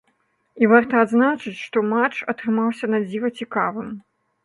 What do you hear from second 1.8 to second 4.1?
матч атрымаўся надзіва цікавым.